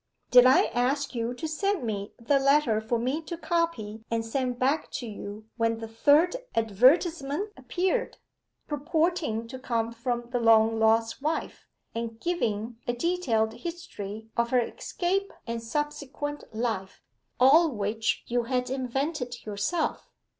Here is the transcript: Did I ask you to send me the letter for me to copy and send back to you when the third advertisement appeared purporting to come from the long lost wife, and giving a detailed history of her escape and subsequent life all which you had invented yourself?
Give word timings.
Did 0.31 0.47
I 0.47 0.63
ask 0.73 1.13
you 1.13 1.35
to 1.35 1.47
send 1.47 1.83
me 1.83 2.15
the 2.17 2.39
letter 2.39 2.81
for 2.81 2.97
me 2.97 3.21
to 3.21 3.37
copy 3.37 4.03
and 4.09 4.25
send 4.25 4.57
back 4.57 4.89
to 4.93 5.05
you 5.05 5.45
when 5.57 5.77
the 5.77 5.87
third 5.87 6.37
advertisement 6.55 7.51
appeared 7.55 8.17
purporting 8.67 9.47
to 9.47 9.59
come 9.59 9.91
from 9.91 10.31
the 10.31 10.39
long 10.39 10.79
lost 10.79 11.21
wife, 11.21 11.67
and 11.93 12.19
giving 12.19 12.77
a 12.87 12.93
detailed 12.93 13.53
history 13.53 14.31
of 14.35 14.49
her 14.49 14.61
escape 14.61 15.31
and 15.45 15.61
subsequent 15.61 16.45
life 16.51 17.03
all 17.39 17.69
which 17.69 18.23
you 18.25 18.45
had 18.45 18.71
invented 18.71 19.45
yourself? 19.45 20.11